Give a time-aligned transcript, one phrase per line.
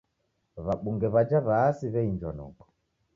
[0.65, 2.63] W'abunge w'aja w'aasi w'einjwa noko.